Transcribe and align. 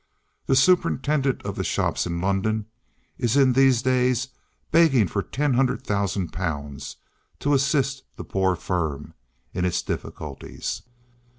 The 0.47 0.55
superintendent 0.55 1.43
of 1.43 1.55
the 1.55 1.63
shops 1.63 2.07
in 2.07 2.19
London 2.21 2.65
is 3.19 3.37
in 3.37 3.53
these 3.53 3.83
days 3.83 4.29
begging 4.71 5.07
for 5.07 5.21
ten 5.21 5.53
hundred 5.53 5.83
thousand 5.85 6.29
pounds 6.33 6.95
to 7.39 7.53
assist 7.53 8.01
the 8.15 8.23
poor 8.23 8.55
firm 8.55 9.13
in 9.53 9.63
its 9.63 9.83
difficulties. 9.83 10.81